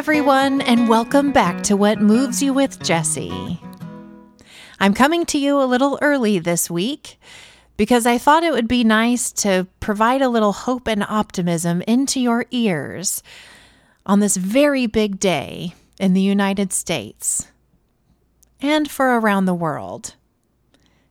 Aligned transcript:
everyone, 0.00 0.62
and 0.62 0.88
welcome 0.88 1.30
back 1.30 1.62
to 1.62 1.76
What 1.76 2.00
Moves 2.00 2.42
You 2.42 2.54
with 2.54 2.82
Jesse. 2.82 3.60
I'm 4.78 4.94
coming 4.94 5.26
to 5.26 5.36
you 5.36 5.60
a 5.60 5.68
little 5.68 5.98
early 6.00 6.38
this 6.38 6.70
week 6.70 7.20
because 7.76 8.06
I 8.06 8.16
thought 8.16 8.42
it 8.42 8.54
would 8.54 8.66
be 8.66 8.82
nice 8.82 9.30
to 9.32 9.66
provide 9.78 10.22
a 10.22 10.30
little 10.30 10.54
hope 10.54 10.88
and 10.88 11.04
optimism 11.04 11.82
into 11.82 12.18
your 12.18 12.46
ears 12.50 13.22
on 14.06 14.20
this 14.20 14.38
very 14.38 14.86
big 14.86 15.20
day 15.20 15.74
in 15.98 16.14
the 16.14 16.22
United 16.22 16.72
States 16.72 17.48
and 18.58 18.90
for 18.90 19.18
around 19.18 19.44
the 19.44 19.52
world. 19.52 20.14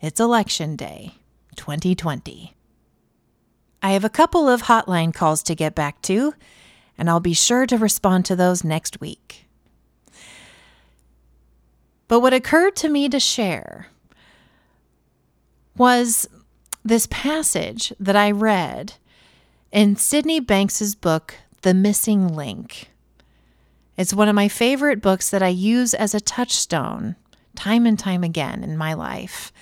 It's 0.00 0.20
Election 0.20 0.74
Day 0.74 1.16
2020. 1.56 2.56
I 3.82 3.90
have 3.90 4.04
a 4.06 4.08
couple 4.08 4.48
of 4.48 4.62
hotline 4.62 5.12
calls 5.12 5.42
to 5.42 5.54
get 5.54 5.74
back 5.74 6.00
to 6.02 6.32
and 7.00 7.08
I'll 7.08 7.18
be 7.18 7.32
sure 7.32 7.64
to 7.64 7.78
respond 7.78 8.26
to 8.26 8.36
those 8.36 8.62
next 8.62 9.00
week. 9.00 9.46
But 12.08 12.20
what 12.20 12.34
occurred 12.34 12.76
to 12.76 12.90
me 12.90 13.08
to 13.08 13.18
share 13.18 13.86
was 15.78 16.28
this 16.84 17.08
passage 17.10 17.94
that 17.98 18.16
I 18.16 18.30
read 18.30 18.94
in 19.72 19.96
Sydney 19.96 20.40
Banks's 20.40 20.94
book, 20.94 21.36
The 21.62 21.72
Missing 21.72 22.28
Link. 22.34 22.90
It's 23.96 24.12
one 24.12 24.28
of 24.28 24.34
my 24.34 24.48
favorite 24.48 25.00
books 25.00 25.30
that 25.30 25.42
I 25.42 25.48
use 25.48 25.94
as 25.94 26.14
a 26.14 26.20
touchstone 26.20 27.16
time 27.56 27.86
and 27.86 27.98
time 27.98 28.22
again 28.22 28.62
in 28.62 28.76
my 28.76 28.92
life. 28.92 29.52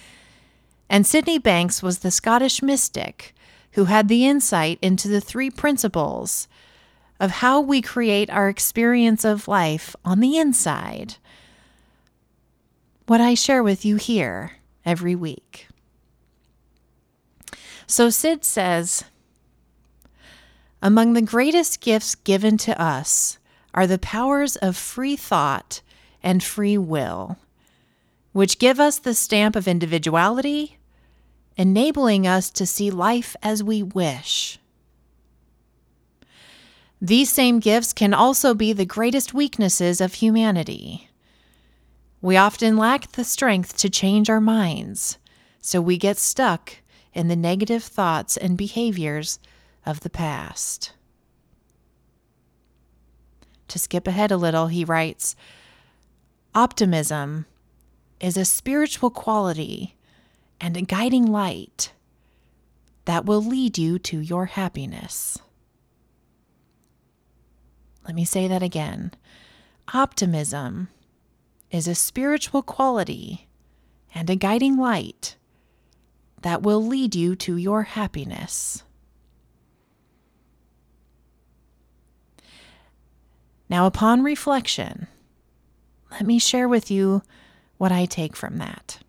And 0.91 1.07
Sydney 1.07 1.39
Banks 1.39 1.85
was 1.85 2.01
the 2.01 2.11
Scottish 2.11 2.63
mystic 2.63 3.33
who 3.73 3.85
had 3.85 4.09
the 4.09 4.27
insight 4.27 4.79
into 4.83 5.07
the 5.07 5.21
three 5.21 5.51
principles 5.51 6.49
of 7.21 7.31
how 7.31 7.61
we 7.61 7.83
create 7.83 8.31
our 8.31 8.49
experience 8.49 9.25
of 9.25 9.49
life 9.49 9.97
on 10.05 10.21
the 10.21 10.39
inside. 10.39 11.17
What 13.07 13.21
I 13.21 13.35
share 13.35 13.63
with 13.63 13.85
you 13.85 13.97
here 13.97 14.53
every 14.85 15.15
week. 15.15 15.69
So 17.87 18.11
Sid 18.11 18.45
says, 18.45 19.05
among 20.81 21.15
the 21.15 21.23
greatest 21.23 21.81
gifts 21.81 22.15
given 22.15 22.57
to 22.59 22.81
us 22.81 23.39
are 23.75 23.87
the 23.87 23.99
powers 23.99 24.57
of 24.57 24.77
free 24.77 25.17
thought 25.17 25.81
and 26.23 26.43
free 26.43 26.79
will, 26.79 27.39
which 28.33 28.59
give 28.59 28.79
us 28.79 28.99
the 28.99 29.15
stamp 29.15 29.57
of 29.57 29.67
individuality, 29.67 30.79
enabling 31.57 32.27
us 32.27 32.51
to 32.51 32.67
see 32.67 32.91
life 32.91 33.35
as 33.43 33.65
we 33.65 33.83
wish. 33.83 34.59
These 37.01 37.31
same 37.31 37.61
gifts 37.61 37.93
can 37.93 38.13
also 38.13 38.55
be 38.55 38.73
the 38.73 38.85
greatest 38.85 39.33
weaknesses 39.33 40.01
of 40.01 40.15
humanity. 40.15 41.09
We 42.21 42.37
often 42.37 42.77
lack 42.77 43.13
the 43.13 43.23
strength 43.23 43.77
to 43.77 43.89
change 43.89 44.29
our 44.29 44.41
minds, 44.41 45.19
so 45.61 45.81
we 45.81 45.97
get 45.97 46.19
stuck 46.19 46.75
in 47.15 47.29
the 47.29 47.37
negative 47.37 47.85
thoughts 47.85 48.37
and 48.37 48.59
behaviors 48.59 49.39
of 49.87 50.01
the 50.01 50.11
past. 50.11 50.93
To 53.69 53.79
skip 53.79 54.09
ahead 54.09 54.33
a 54.33 54.37
little, 54.37 54.67
he 54.67 54.85
writes 54.85 55.37
Optimism 56.55 57.47
is 58.19 58.37
a 58.37 58.45
spiritual 58.45 59.11
quality 59.11 59.95
and 60.61 60.77
a 60.77 60.83
guiding 60.83 61.27
light 61.27 61.93
that 63.05 63.25
will 63.25 63.43
lead 63.43 63.79
you 63.79 63.99
to 64.01 64.19
your 64.19 64.47
happiness. 64.47 65.39
Let 68.09 68.15
me 68.15 68.25
say 68.25 68.49
that 68.49 68.63
again. 68.63 69.13
Optimism 69.93 70.89
is 71.71 71.87
a 71.87 71.95
spiritual 71.95 72.63
quality 72.63 73.49
and 74.15 74.31
a 74.31 74.35
guiding 74.35 74.79
light 74.79 75.37
that 76.41 76.63
will 76.63 76.83
lead 76.83 77.15
you 77.15 77.37
to 77.37 77.59
your 77.59 77.83
happiness. 77.83 78.83
Now, 83.69 83.85
upon 83.85 84.23
reflection, 84.23 85.07
let 86.11 86.25
me 86.25 86.39
share 86.39 86.67
with 86.67 86.91
you 86.91 87.21
what 87.77 87.93
I 87.93 88.07
take 88.07 88.35
from 88.35 88.57
that. 88.57 89.01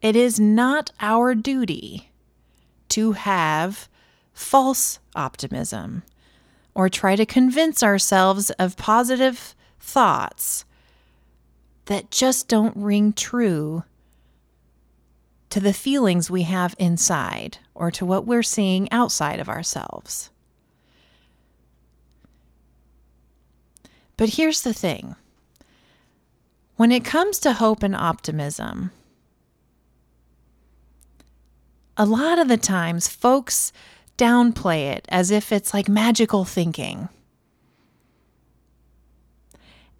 It 0.00 0.14
is 0.14 0.38
not 0.38 0.92
our 1.00 1.34
duty 1.34 2.10
to 2.90 3.12
have 3.12 3.88
false 4.32 4.98
optimism 5.14 6.02
or 6.74 6.88
try 6.88 7.16
to 7.16 7.24
convince 7.24 7.82
ourselves 7.82 8.50
of 8.50 8.76
positive 8.76 9.54
thoughts 9.80 10.64
that 11.86 12.10
just 12.10 12.48
don't 12.48 12.76
ring 12.76 13.12
true 13.12 13.84
to 15.48 15.60
the 15.60 15.72
feelings 15.72 16.30
we 16.30 16.42
have 16.42 16.74
inside 16.78 17.58
or 17.74 17.90
to 17.90 18.04
what 18.04 18.26
we're 18.26 18.42
seeing 18.42 18.90
outside 18.92 19.40
of 19.40 19.48
ourselves. 19.48 20.30
But 24.16 24.30
here's 24.30 24.62
the 24.62 24.74
thing 24.74 25.16
when 26.76 26.92
it 26.92 27.04
comes 27.04 27.38
to 27.38 27.54
hope 27.54 27.82
and 27.82 27.96
optimism, 27.96 28.90
a 31.96 32.04
lot 32.04 32.38
of 32.38 32.48
the 32.48 32.56
times 32.56 33.08
folks 33.08 33.72
downplay 34.18 34.92
it 34.94 35.06
as 35.08 35.30
if 35.30 35.52
it's 35.52 35.74
like 35.74 35.88
magical 35.88 36.44
thinking. 36.44 37.08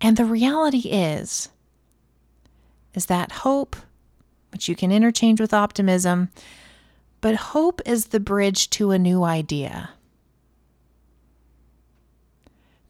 And 0.00 0.16
the 0.16 0.24
reality 0.24 0.88
is 0.90 1.50
is 2.94 3.06
that 3.06 3.30
hope, 3.30 3.76
which 4.50 4.68
you 4.68 4.74
can 4.74 4.90
interchange 4.90 5.38
with 5.38 5.52
optimism, 5.52 6.30
but 7.20 7.34
hope 7.34 7.82
is 7.84 8.06
the 8.06 8.20
bridge 8.20 8.70
to 8.70 8.90
a 8.90 8.98
new 8.98 9.22
idea. 9.22 9.90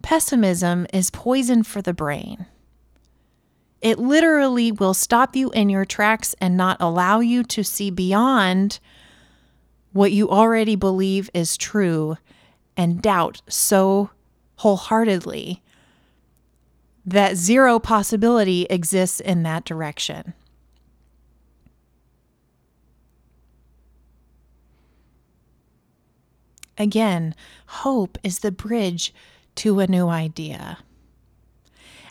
Pessimism 0.01 0.87
is 0.93 1.11
poison 1.11 1.65
for 1.65 1.83
the 1.83 1.93
brain. 1.93 2.47
It 3.81 3.99
literally 3.99 4.71
will 4.71 4.95
stop 4.95 5.35
you 5.35 5.51
in 5.51 5.69
your 5.69 5.85
tracks 5.85 6.35
and 6.41 6.57
not 6.57 6.77
allow 6.79 7.19
you 7.19 7.43
to 7.45 7.65
see 7.65 7.91
beyond 7.91 8.79
what 9.97 10.13
you 10.13 10.29
already 10.29 10.77
believe 10.77 11.31
is 11.33 11.57
true 11.57 12.17
and 12.77 13.01
doubt 13.01 13.41
so 13.49 14.11
wholeheartedly 14.57 15.63
that 17.05 17.37
zero 17.37 17.79
possibility 17.79 18.67
exists 18.69 19.21
in 19.21 19.43
that 19.45 19.65
direction. 19.65 20.35
Again, 26.77 27.35
hope 27.67 28.19
is 28.23 28.41
the 28.41 28.53
bridge 28.53 29.15
to 29.57 29.81
a 29.81 29.87
new 29.87 30.09
idea. 30.09 30.79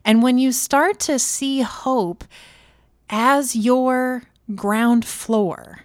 And 0.04 0.24
when 0.24 0.40
you 0.40 0.52
start 0.52 1.00
to 1.02 1.20
see 1.20 1.62
hope 1.62 2.24
as 3.10 3.56
your 3.56 4.24
ground 4.56 5.06
floor, 5.06 5.82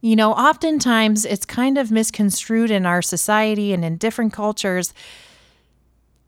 you 0.00 0.16
know, 0.16 0.32
oftentimes 0.32 1.24
it's 1.24 1.44
kind 1.44 1.76
of 1.76 1.90
misconstrued 1.90 2.70
in 2.70 2.86
our 2.86 3.02
society 3.02 3.72
and 3.72 3.84
in 3.84 3.96
different 3.96 4.32
cultures 4.32 4.94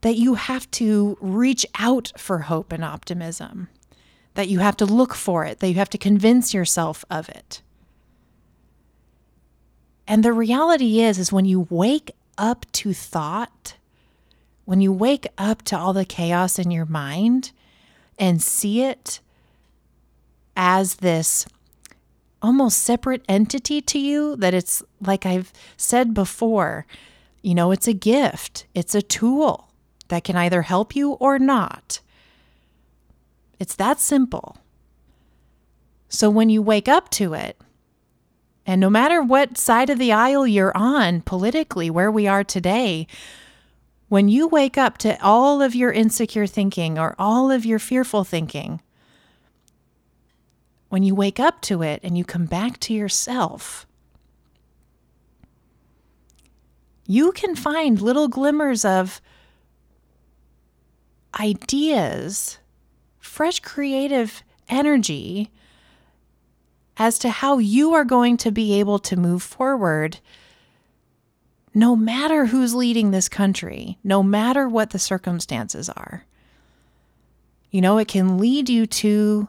that 0.01 0.15
you 0.15 0.35
have 0.35 0.69
to 0.71 1.17
reach 1.21 1.65
out 1.79 2.11
for 2.17 2.39
hope 2.39 2.71
and 2.71 2.83
optimism, 2.83 3.69
that 4.35 4.49
you 4.49 4.59
have 4.59 4.77
to 4.77 4.85
look 4.85 5.13
for 5.13 5.45
it, 5.45 5.59
that 5.59 5.69
you 5.69 5.75
have 5.75 5.89
to 5.89 5.97
convince 5.97 6.53
yourself 6.53 7.03
of 7.09 7.29
it. 7.29 7.61
And 10.07 10.23
the 10.23 10.33
reality 10.33 10.99
is 10.99 11.17
is 11.17 11.31
when 11.31 11.45
you 11.45 11.67
wake 11.69 12.11
up 12.37 12.65
to 12.73 12.93
thought, 12.93 13.75
when 14.65 14.81
you 14.81 14.91
wake 14.91 15.27
up 15.37 15.61
to 15.63 15.77
all 15.77 15.93
the 15.93 16.05
chaos 16.05 16.59
in 16.59 16.69
your 16.69 16.85
mind 16.85 17.51
and 18.19 18.41
see 18.41 18.83
it 18.83 19.19
as 20.55 20.95
this 20.95 21.45
almost 22.43 22.83
separate 22.83 23.23
entity 23.27 23.81
to 23.81 23.97
you 23.97 24.35
that 24.35 24.53
it's 24.53 24.83
like 25.01 25.25
I've 25.25 25.53
said 25.77 26.13
before, 26.13 26.85
you 27.41 27.55
know, 27.55 27.71
it's 27.71 27.87
a 27.87 27.93
gift, 27.93 28.67
it's 28.75 28.93
a 28.93 29.01
tool 29.01 29.69
that 30.09 30.23
can 30.23 30.35
either 30.35 30.61
help 30.63 30.95
you 30.95 31.13
or 31.13 31.39
not. 31.39 32.01
It's 33.59 33.75
that 33.75 33.99
simple. 33.99 34.57
So 36.09 36.29
when 36.29 36.49
you 36.49 36.61
wake 36.61 36.87
up 36.87 37.09
to 37.11 37.33
it, 37.33 37.59
and 38.65 38.79
no 38.79 38.89
matter 38.89 39.21
what 39.21 39.57
side 39.57 39.89
of 39.89 39.99
the 39.99 40.11
aisle 40.11 40.45
you're 40.45 40.75
on 40.75 41.21
politically, 41.21 41.89
where 41.89 42.11
we 42.11 42.27
are 42.27 42.43
today, 42.43 43.07
when 44.09 44.29
you 44.29 44.47
wake 44.47 44.77
up 44.77 44.97
to 44.99 45.21
all 45.23 45.61
of 45.61 45.73
your 45.73 45.91
insecure 45.91 46.45
thinking 46.45 46.99
or 46.99 47.15
all 47.17 47.49
of 47.49 47.65
your 47.65 47.79
fearful 47.79 48.23
thinking, 48.23 48.79
when 50.93 51.01
you 51.01 51.15
wake 51.15 51.39
up 51.39 51.59
to 51.59 51.81
it 51.81 51.99
and 52.03 52.15
you 52.15 52.23
come 52.23 52.45
back 52.45 52.79
to 52.79 52.93
yourself, 52.93 53.87
You 57.05 57.31
can 57.31 57.55
find 57.55 58.01
little 58.01 58.27
glimmers 58.27 58.85
of 58.85 59.21
ideas, 61.39 62.59
fresh 63.19 63.59
creative 63.59 64.43
energy 64.69 65.51
as 66.95 67.19
to 67.19 67.29
how 67.29 67.57
you 67.57 67.93
are 67.93 68.05
going 68.05 68.37
to 68.37 68.51
be 68.51 68.79
able 68.79 68.99
to 68.99 69.17
move 69.17 69.43
forward 69.43 70.19
no 71.73 71.95
matter 71.95 72.45
who's 72.45 72.75
leading 72.75 73.09
this 73.11 73.27
country, 73.27 73.97
no 74.03 74.21
matter 74.21 74.69
what 74.69 74.91
the 74.91 74.99
circumstances 74.99 75.89
are. 75.89 76.23
You 77.71 77.81
know, 77.81 77.97
it 77.97 78.07
can 78.07 78.37
lead 78.37 78.69
you 78.69 78.85
to 78.85 79.47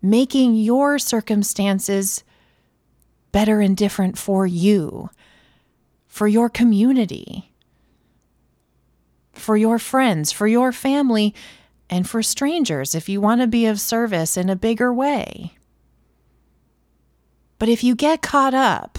making 0.00 0.54
your 0.54 0.98
circumstances 0.98 2.24
better 3.32 3.60
and 3.60 3.76
different 3.76 4.16
for 4.16 4.46
you, 4.46 5.10
for 6.06 6.26
your 6.26 6.48
community, 6.48 7.52
for 9.32 9.56
your 9.56 9.78
friends, 9.78 10.32
for 10.32 10.46
your 10.46 10.72
family, 10.72 11.34
and 11.90 12.08
for 12.08 12.22
strangers 12.22 12.94
if 12.94 13.08
you 13.08 13.20
want 13.20 13.40
to 13.40 13.46
be 13.46 13.66
of 13.66 13.80
service 13.80 14.36
in 14.36 14.48
a 14.48 14.56
bigger 14.56 14.92
way. 14.92 15.54
But 17.58 17.68
if 17.68 17.82
you 17.82 17.94
get 17.94 18.22
caught 18.22 18.54
up 18.54 18.98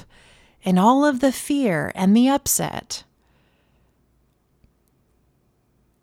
in 0.64 0.78
all 0.78 1.06
of 1.06 1.20
the 1.20 1.32
fear 1.32 1.92
and 1.96 2.16
the 2.16 2.28
upset, 2.28 3.04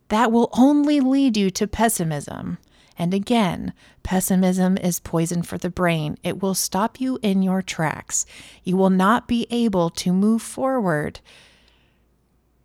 that 0.08 0.30
will 0.32 0.48
only 0.52 1.00
lead 1.00 1.36
you 1.36 1.50
to 1.50 1.66
pessimism. 1.66 2.58
And 2.98 3.12
again, 3.12 3.72
pessimism 4.02 4.78
is 4.78 5.00
poison 5.00 5.42
for 5.42 5.58
the 5.58 5.70
brain. 5.70 6.16
It 6.22 6.42
will 6.42 6.54
stop 6.54 7.00
you 7.00 7.18
in 7.22 7.42
your 7.42 7.60
tracks. 7.60 8.24
You 8.64 8.76
will 8.76 8.90
not 8.90 9.28
be 9.28 9.46
able 9.50 9.90
to 9.90 10.12
move 10.12 10.40
forward 10.40 11.20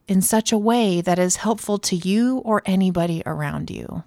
in 0.07 0.22
such 0.22 0.51
a 0.51 0.57
way 0.57 1.01
that 1.01 1.19
is 1.19 1.38
helpful 1.38 1.78
to 1.80 1.95
you 1.95 2.39
or 2.39 2.62
anybody 2.66 3.24
around 3.25 3.69
you. 3.69 4.04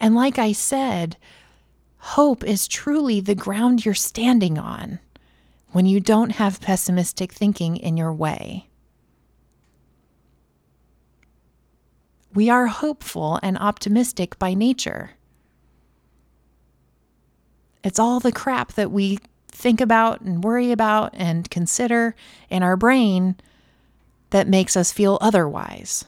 And 0.00 0.14
like 0.14 0.38
I 0.38 0.52
said, 0.52 1.16
hope 1.98 2.44
is 2.44 2.68
truly 2.68 3.20
the 3.20 3.34
ground 3.34 3.84
you're 3.84 3.94
standing 3.94 4.58
on 4.58 5.00
when 5.72 5.86
you 5.86 6.00
don't 6.00 6.30
have 6.30 6.60
pessimistic 6.60 7.32
thinking 7.32 7.76
in 7.76 7.96
your 7.96 8.12
way. 8.12 8.67
We 12.34 12.50
are 12.50 12.66
hopeful 12.66 13.40
and 13.42 13.56
optimistic 13.58 14.38
by 14.38 14.54
nature. 14.54 15.12
It's 17.82 17.98
all 17.98 18.20
the 18.20 18.32
crap 18.32 18.72
that 18.74 18.90
we 18.90 19.18
think 19.48 19.80
about 19.80 20.20
and 20.20 20.44
worry 20.44 20.72
about 20.72 21.14
and 21.14 21.50
consider 21.50 22.14
in 22.50 22.62
our 22.62 22.76
brain 22.76 23.36
that 24.30 24.46
makes 24.46 24.76
us 24.76 24.92
feel 24.92 25.18
otherwise. 25.20 26.04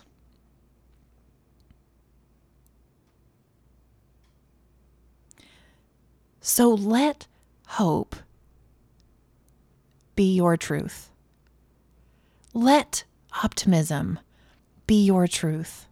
So 6.41 6.71
let 6.71 7.27
hope 7.67 8.17
be 10.17 10.35
your 10.35 10.57
truth. 10.57 11.11
Let 12.53 13.05
optimism 13.43 14.19
be 14.87 15.05
your 15.05 15.27
truth. 15.27 15.87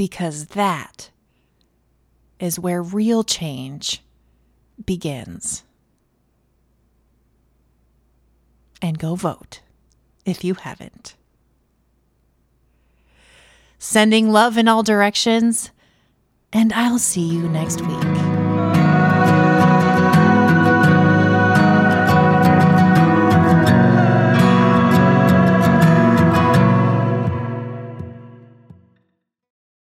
Because 0.00 0.46
that 0.46 1.10
is 2.38 2.58
where 2.58 2.82
real 2.82 3.22
change 3.22 4.02
begins. 4.82 5.62
And 8.80 8.98
go 8.98 9.14
vote 9.14 9.60
if 10.24 10.42
you 10.42 10.54
haven't 10.54 11.16
sending 13.78 14.30
love 14.30 14.56
in 14.56 14.68
all 14.68 14.82
directions, 14.82 15.70
and 16.50 16.72
I'll 16.72 16.98
see 16.98 17.26
you 17.26 17.46
next 17.46 17.82
week. 17.82 18.29